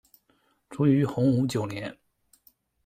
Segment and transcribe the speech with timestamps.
[0.67, 1.95] 卒于洪武九年。